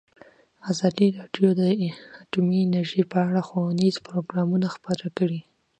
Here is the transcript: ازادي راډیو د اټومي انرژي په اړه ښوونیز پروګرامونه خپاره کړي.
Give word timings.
ازادي 0.71 1.07
راډیو 1.17 1.49
د 1.59 1.61
اټومي 2.21 2.57
انرژي 2.63 3.03
په 3.11 3.17
اړه 3.27 3.41
ښوونیز 3.47 3.95
پروګرامونه 4.07 4.67
خپاره 4.75 5.07
کړي. 5.17 5.41